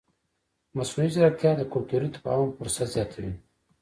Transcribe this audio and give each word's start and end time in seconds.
مصنوعي 0.77 1.09
ځیرکتیا 1.15 1.51
د 1.57 1.61
کلتوري 1.73 2.09
تفاهم 2.15 2.49
فرصت 2.57 2.87
زیاتوي. 2.95 3.31